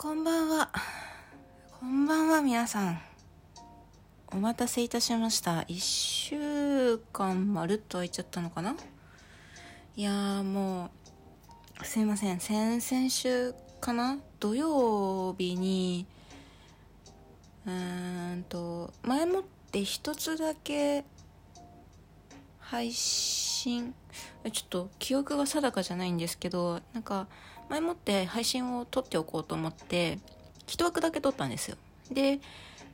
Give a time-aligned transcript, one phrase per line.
[0.00, 0.70] こんばんは。
[1.80, 3.00] こんばんは、皆さん。
[4.28, 5.64] お待たせいたしました。
[5.66, 8.76] 一週間まるっと空いちゃったのかな？
[9.96, 10.90] いやーも
[11.82, 12.38] う、すいません。
[12.38, 14.18] 先々週かな？
[14.38, 16.06] 土曜日に、
[17.66, 19.42] うーんと、前もっ
[19.72, 21.04] て一つだけ
[22.60, 23.96] 配信、
[24.52, 27.26] ちょっと記憶が定かじゃないんですけど、なんか、
[27.68, 30.18] 前もって配信を撮っておこうと思って
[30.66, 31.76] 一枠だけ撮ったんですよ。
[32.10, 32.40] で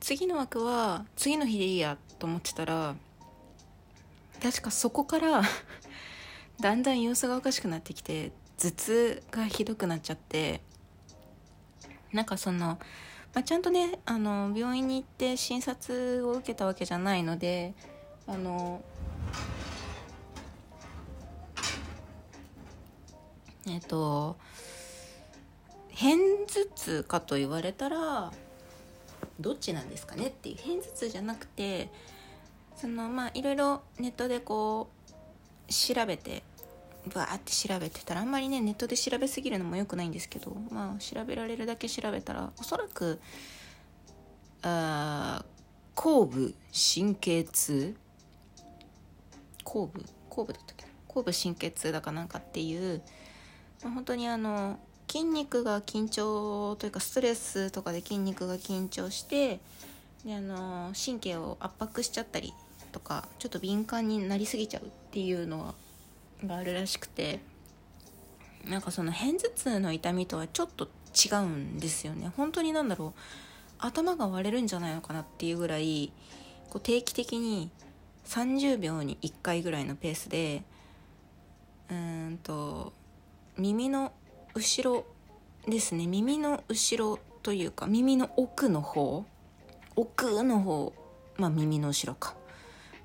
[0.00, 2.96] 次の枠は次の日でいいやと思ってたら
[4.42, 5.42] 確かそこから
[6.60, 10.60] だんだん様子がおかしくなってきて頭痛がひどくなっちゃって
[12.12, 12.78] なんかその、
[13.34, 17.74] まあ、ちゃんとねあの病院に行って診察を受けたわけじゃないので
[18.26, 18.82] あの
[23.66, 24.36] えっと
[25.94, 28.32] 片頭痛かと言われたら
[29.40, 31.90] どっちなんですかねっていう片頭痛じゃなくて
[32.76, 34.88] そのまあいろいろネットでこ
[35.68, 36.42] う調べて
[37.14, 43.20] バーって調べてたらあんまりねネットで調べすぎるのも良くないんですけどまあ調べられるだけ調べたらおそらく
[44.62, 45.44] あ
[45.94, 47.96] 後部神経痛？
[49.64, 50.04] 後部？
[50.30, 53.02] 後部だったっけ後部神経痛だかなんかっていう
[53.82, 54.78] 本当にあの
[55.12, 59.60] 筋肉が緊張というかストレスとかで筋肉が緊張して
[60.24, 62.54] であの神経を圧迫しちゃったり
[62.92, 65.74] とかちょっと敏感になりすぎちゃうっていうの
[66.46, 67.40] があるらしくて
[68.66, 72.32] なんかその片頭痛の痛みとはちょっと違うんですよね。
[72.34, 73.20] 本当になんだろう
[73.80, 76.10] 頭が割れるんじゃないのかなっていうぐらい
[76.70, 77.70] こう定期的に
[78.24, 80.62] 30秒に1回ぐらいのペースで
[81.90, 82.94] うーんと
[83.58, 84.12] 耳の
[84.54, 85.04] 後ろ
[85.66, 86.06] ですね。
[86.06, 89.24] 耳の後ろというか耳の奥の方。
[89.96, 90.92] 奥の方。
[91.36, 92.34] まあ耳の後ろか。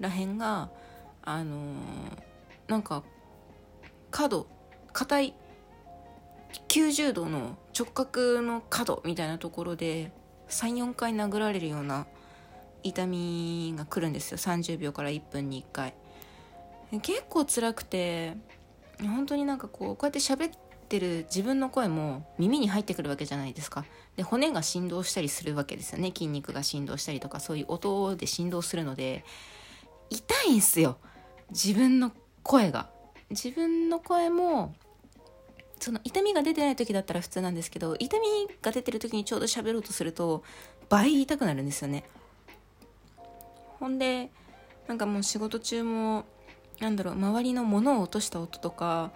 [0.00, 0.70] らへんが
[1.22, 1.74] あのー、
[2.68, 3.02] なんか
[4.10, 4.46] 角
[4.92, 5.34] 硬い
[6.68, 10.12] 90度の直角の角みたいなところで
[10.48, 12.06] 34回殴られるような
[12.82, 14.38] 痛みが来るんですよ。
[14.38, 15.94] 30秒から1分に1回。
[17.00, 18.36] 結構辛くて
[19.00, 20.58] 本当になんかこうこうやって喋っ
[20.92, 23.86] てる自分の声も耳に入ってくるわけじゃないですか。
[24.16, 26.08] で骨が振動したりするわけですよね。
[26.08, 29.24] 筋肉が振動したりとかそういう音で振動するので。
[30.10, 30.98] 痛いんすよ。
[31.48, 32.90] 自分の声が。
[33.30, 34.74] 自分の声も
[35.80, 38.26] その痛みが出てない時だったら普通なんですけど痛み
[38.60, 40.44] が出てる時にちょうど喋ろうとすると
[40.90, 42.04] 倍痛くなるんですよね。
[43.80, 44.30] ほんで
[44.86, 46.26] なんかもう仕事中も
[46.80, 49.12] なんだろう周りの物を落とした音とか、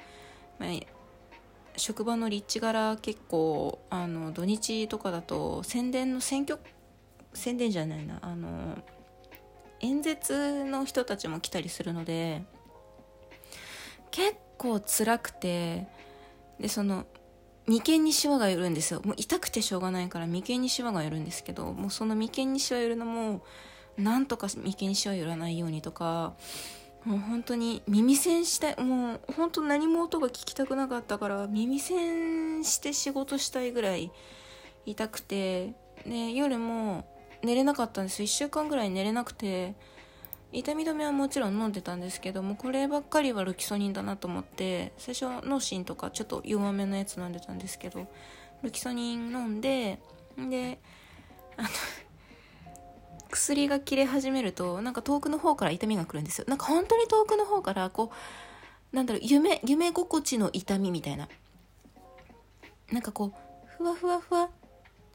[0.58, 0.70] まあ、
[1.76, 6.59] 職場の立地柄結構あの土日とかだと宣伝の選挙
[7.34, 8.78] 宣伝じゃないなあの
[9.81, 12.42] 演説の人たちも来たりするので
[14.10, 15.87] 結構辛くて
[16.59, 17.06] でその
[17.66, 19.03] 眉間にシワが寄るんですよ。
[19.04, 23.44] もう痛くてしょうがないから眉間にシワが寄るんですけどもうその眉間にシワ寄るのも
[23.98, 26.34] なんとか眉間にシワ寄らないようにとか
[27.06, 34.11] もう本当に耳栓したいもう本当何も音が聞きたくなかったから耳栓して仕事したいぐらい
[34.84, 35.75] 痛くて
[36.05, 37.06] で夜も
[37.44, 38.22] 寝れなかったんです。
[38.22, 39.77] 1週間ぐらい寝れなくて
[40.53, 48.06] 痛み止めはもちろん飲んでたんですけどもこればっかりはロキソニンだなと思って最初脳神とかちょっと弱めのやつ飲んでたんですけど
[48.62, 50.00] ロキソニン飲んで
[50.37, 50.81] で
[51.56, 51.69] あの
[53.37, 56.47] 薬が切れ始めるとなんか遠くの方から痛みが来るんですよ。
[56.49, 58.11] なんか本当に遠くの方からこ
[58.93, 61.29] うなんだろう夢夢心地の痛みみたいな。
[62.91, 63.33] なんかこう
[63.77, 64.49] ふわふわふわ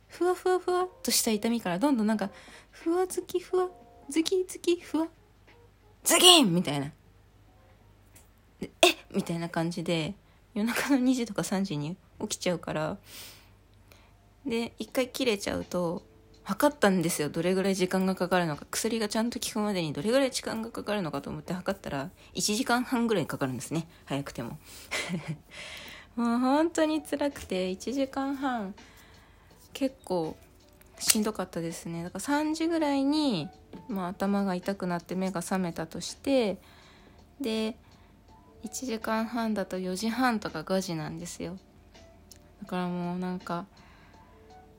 [0.08, 2.30] ふわふわふわっとした痛みからどんどんなんか
[2.70, 3.70] ふわずきふわ
[4.10, 5.08] ずきずきふわ
[6.04, 6.92] ズキンみたいな。
[8.62, 8.70] え
[9.12, 10.14] みたいな感じで
[10.54, 12.98] 夜中の2時とか3時に起きちゃうから
[14.46, 16.04] で一回切れちゃうと
[16.44, 17.30] 測ったんですよ。
[17.30, 18.66] どれぐらい時間がかかるのか。
[18.70, 23.88] 薬がちゃんと効くまでにどれぐらい時間がかかるのかと思って測ったら1時間半ぐらいかかるんですね。
[24.06, 24.58] 早くても。
[26.16, 28.76] もう本当に辛くて1時間半
[29.74, 30.36] 結構
[31.00, 32.04] しんどかったですね。
[32.04, 33.48] だから3時ぐらいに、
[33.88, 36.58] まあ、頭が痛くなって目が覚めたとして
[37.40, 37.76] で
[38.64, 41.58] 1時間半だと4時半とか5時なんですよ。
[42.62, 43.66] だからもうなんか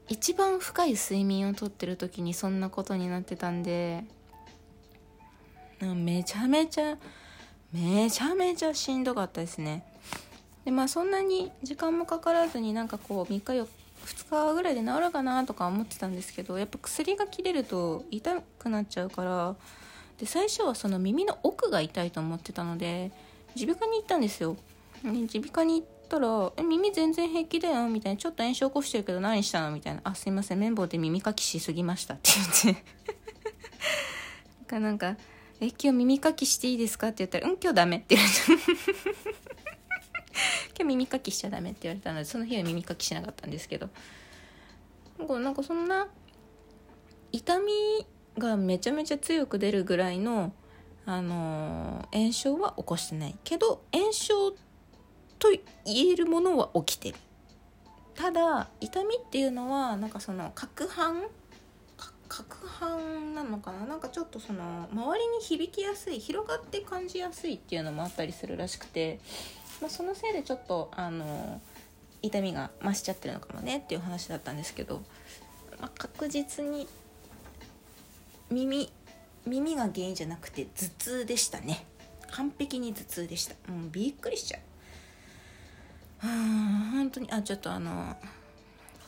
[0.08, 4.04] 一番深い睡眠をとってる時にそんなことになってたんで
[5.80, 6.96] めちゃめちゃ
[7.72, 9.84] めちゃめちゃしんどかったですね。
[10.64, 13.66] でまあそんなに時間もかからずになんかこう3日4
[14.02, 19.54] 2日ぐらいで治るかなとか思ってたんですけどやっぱ薬が切れると痛くなっちゃうから
[20.18, 23.10] で最初はその耳の奥が痛いと思ってたので
[23.56, 24.56] 耳鼻科に行ったんですよ。
[25.02, 32.30] 耳鼻科に行たら「え耳全然平気だよ」みたいな「ちょっと炎症起こしてるけど何したの?」みたいな「あすいません綿棒で耳かきしすぎました」って
[32.62, 32.84] 言って
[34.66, 35.16] か なんか
[35.60, 38.42] 「え今日耳かきしていいですか?」って言ったら「うん今日ダメ」って言われた
[40.76, 43.88] 今日耳かきしちゃダメって言われたのでその日は耳かきしなかったんですけど
[45.18, 46.08] なんかそんな
[47.30, 47.72] 痛み
[48.38, 50.52] がめちゃめちゃ強く出るぐらいの、
[51.06, 54.54] あのー、炎症は起こしてないけど炎症
[55.42, 55.48] と
[55.84, 57.16] 言えるものは起きてる。
[58.14, 61.22] ただ痛みっていうのはなんかその攪拌？
[62.28, 62.44] 攪
[62.78, 63.34] 拌？
[63.34, 63.84] なのかな？
[63.86, 69.18] なんかちょっとその周りに響きやすい広がって感じやすいっていうのもあったりするらしくて、
[69.80, 71.60] まあ、そのせいでちょっとあの
[72.22, 75.02] 痛みが増しちゃってるのかもねっていう話だったんですけど、
[75.80, 76.86] まあ、確実に
[78.48, 78.92] 耳
[79.44, 81.84] 耳が原因じゃなくて頭痛でしたね。
[82.30, 83.54] 完璧に頭痛でした。
[83.54, 83.56] う
[83.90, 84.60] びっくりしちゃう。
[86.24, 88.16] うん本当にあちょっとあの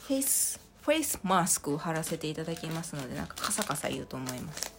[0.01, 4.75] フェイスフェイスマスクを貼らせていただきますのでなんかカサカサ言うと思います。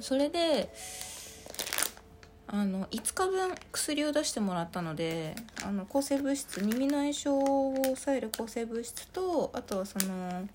[0.00, 0.72] それで
[2.46, 10.48] あの5日分薬を出してもらったのであの抗生物質耳の炎症を抑える抗生物質とあとはその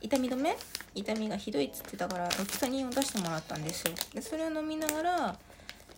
[0.00, 0.56] 痛み止め？
[0.94, 3.94] 痛みがひどいっつってたからロキソニンを出してもらったんですよ。
[4.14, 5.38] でそれを飲みながら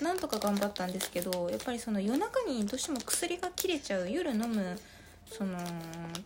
[0.00, 4.78] なんとか頑張ったんですけどやっぱりその夜中にどうしても薬が切れちゃう夜飲む
[5.26, 5.58] その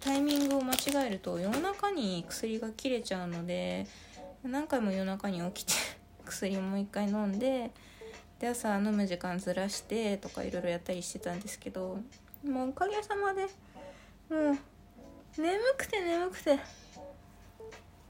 [0.00, 3.86] タイミングを間違えると夜中に薬が切れちゃうので
[4.42, 5.72] 何回も夜中に起きて
[6.24, 7.70] 薬もう一回飲んで
[8.40, 11.98] で朝飲む時間ずらしてとかいろいろやったりしてたんですけど
[12.44, 13.44] もうおかげさまで
[14.28, 16.56] もう眠くて眠くて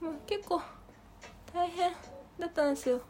[0.00, 0.61] もう結構
[1.53, 1.93] 大変
[2.38, 3.00] だったんですよ。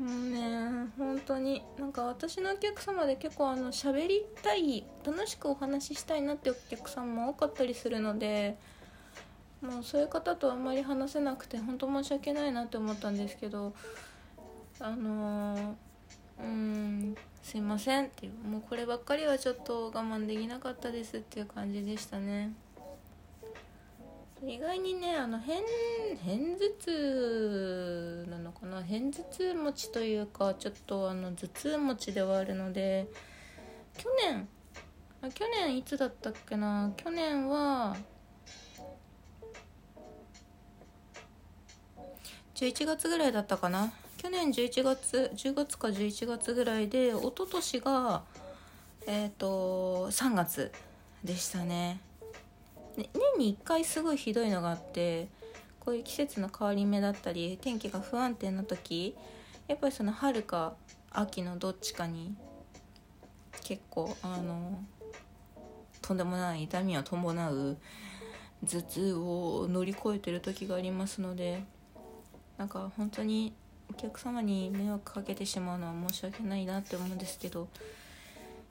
[0.00, 8.56] もうね本当になんか私のお客様で結構あの喋りたい楽しくお話ししたいなってお客さんも多かったりするので
[9.60, 13.74] もうそういう方とあんまり話せなくて本当申し訳ないなって思ったんですけど
[14.78, 15.74] あのー、
[16.38, 22.54] うんすいませんっていうもうこればっかりはちょっと我慢できなかったですっていう感じでしたね。
[24.46, 25.52] 意外にねあの片
[26.24, 28.76] 片頭痛なのかな？
[28.80, 33.06] 片頭痛持ちというかちょっとあの頭痛持ちではあるので
[33.98, 34.48] 去年
[35.20, 36.90] あ去年いつだったっけな？
[36.96, 37.96] 去年は
[42.54, 43.92] 11月ぐらいだったかな？
[44.16, 48.22] 去年11月10月か11月ぐらいで一昨年が
[49.06, 50.72] えっ、ー、と3月
[51.22, 52.00] でしたね。
[53.12, 55.28] 年に1回すごいひどいのがあって
[55.78, 59.16] こういう季節の変わり目だったり天気が不安定な時
[59.68, 60.74] やっぱりその春か
[61.10, 62.34] 秋のどっちかに
[63.64, 64.82] 結構あの
[66.02, 67.76] とんでもない痛みを伴う
[68.66, 71.62] 頭痛を乗り越えてる時がありますので
[72.58, 73.54] なんか本当に
[73.90, 77.68] お客様に迷惑かけてしまうのは申し訳ないなって思うんですけど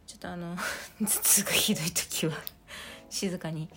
[0.05, 0.55] ちょっとあの
[1.01, 2.33] 頭痛がひどい時は
[3.09, 3.69] 静かに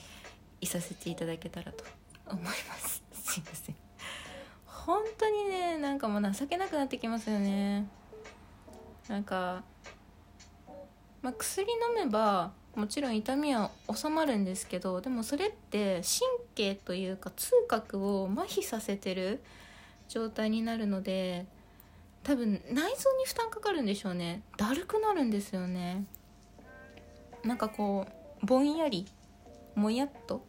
[0.62, 1.84] いさせていただけたらと。
[2.26, 3.02] 思います。
[3.12, 3.76] すいません。
[4.66, 7.86] 本当にねなんかもう情けなくなってきますよね。
[9.08, 9.62] なんか、
[11.20, 19.42] まあ、薬飲めばもちろん痛みは収まるんですけどでもそれって神経というか痛覚を麻痺させてる
[20.08, 21.46] 状態になるので
[22.22, 24.42] 多分内臓に負担かかるんでしょうね。
[24.56, 26.04] だるくなるんですよね。
[27.44, 28.06] なんかこ
[28.42, 29.06] うぼんやり
[29.74, 30.44] もやっと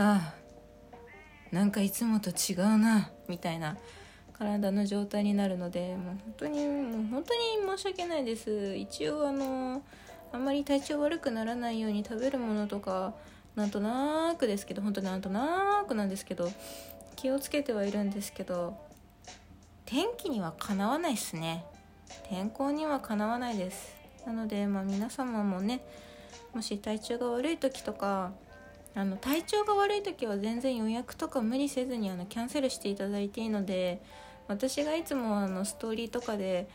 [0.00, 0.34] ああ
[1.50, 3.76] なんかいつもと違うなみたいな
[4.32, 8.76] 体の状態になるのでもう本当にもう本当に申し訳ないです。
[8.76, 9.82] 一応あの
[10.30, 13.14] あんまり体調悪くならないように食べるものとか
[13.56, 16.48] なんとなくですけど本当なんとなくなんですけど
[17.16, 18.78] 気をつけてはいるんですけど
[19.84, 21.64] 天気にはかなわないですね。
[22.28, 23.96] 天候にはかなわないです。
[24.24, 25.80] なのでまあ皆様もね
[26.54, 28.30] もし体調が悪い時とか
[28.98, 34.02] あの体調が悪い時は全然予約とか無理せずにあのキャンセルしていただいていいので
[34.48, 36.68] 私がいつもあのストーリーとかで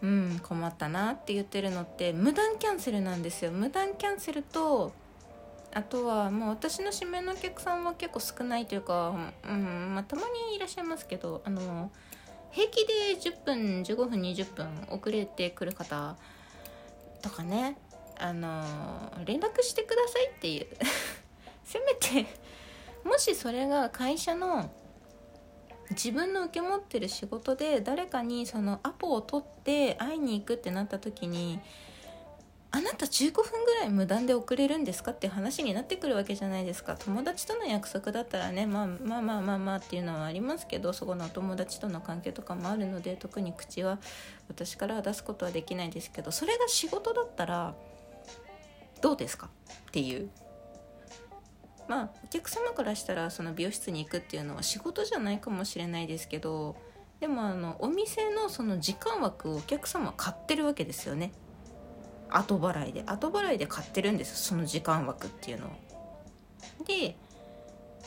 [0.00, 3.50] うん困ったなって言ってるのって無断キャンセルなんですよ。
[3.50, 4.92] 無断キャンセルと
[5.74, 11.90] あとはもう私の指名のお客さんは結構少ないというか、うんまあ、たまにいらっしゃいますけどあの
[12.52, 16.16] 平気で10分15分20分遅れてくる方
[17.22, 17.76] とかね
[18.18, 18.62] あの
[19.24, 20.66] 連絡してくださいっていう。
[21.66, 22.26] せめて
[23.04, 24.70] もしそれが会社の
[25.90, 31.60] 自分の受け持ってる仕事で誰かにそのアポを取って会いに行くってなった時に
[32.72, 36.96] あなた15分ぐらい無断で遅れるんですかって話になってくるわけじゃないですか。
[36.96, 43.98] 友達との約束だったらね、まあ、まあまあまあまあっていうのはありますけどそこのお友達との関係とかもあるので特に口は
[44.48, 47.74] 私からは出すことはできないですけどそれが仕事だったら
[49.00, 49.48] どうですか？
[49.88, 50.28] っていう。
[51.88, 56.76] まあお客様からしたらその美容室に行くっていうのは仕事じゃないかもしれないですけど
[57.20, 61.32] でもあのお店のその時間枠をお客様は買ってるわけですよね
[62.28, 65.70] 後払いで後払いで買ってるんですその時間枠っていうのを。
[66.86, 67.16] で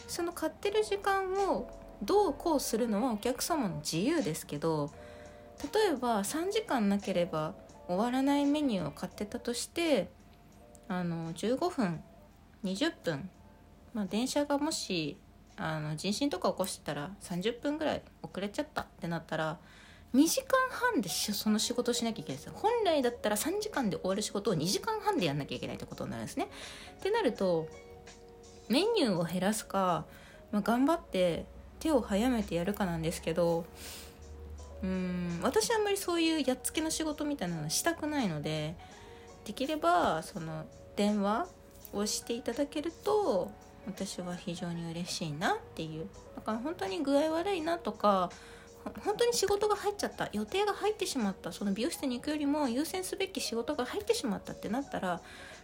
[0.07, 1.69] その買ってる時間を
[2.01, 4.91] どうこうするのはお客様の自由ですけど
[5.73, 7.53] 例えば3時間なければ
[7.87, 10.09] 終わらないメニューを買ってたとして
[10.87, 12.01] あの15分
[12.63, 13.29] 20分
[13.93, 15.17] まあ、電車がもし
[15.57, 19.57] あの人身とか起こしてたら30分ぐらい遅れちゃったってなったら
[20.15, 20.47] 2時間
[20.93, 26.49] 半でその仕事しなきゃいけないです本来だったら3時間で終わる仕事を2時間半でやんなきゃいけないってことになるんですね。
[26.97, 27.67] ってなると
[28.69, 30.05] メニューを減らすか、
[30.51, 31.45] まあ、頑張って
[31.79, 33.65] 手を早めてやるかなんですけど
[34.83, 38.75] うん私あんまりそういうやっつけの仕事みたいなのはしたくないので
[39.45, 40.65] できればその
[40.95, 41.47] 電話
[41.93, 43.51] をしていただけると
[43.87, 46.07] 私は非常に嬉しいなっていう。
[46.35, 48.29] だから本当に具合悪いなとか
[49.03, 55.15] 本当に仕事が入っちゃった予定が入ってしまったその美容室に行くよりも優先すべき仕事が入ってしまったってなったら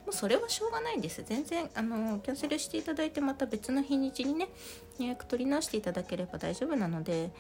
[0.06, 1.24] もうそれはしょうがないです。
[1.24, 4.50] 全然あのキャンセルしていただいてまた別の日にちにね
[5.00, 7.32] 予約取り直していただければ大丈夫なので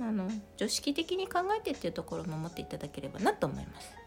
[0.00, 3.97] あの常識的に考えてっていうところも持っていただければなと思います。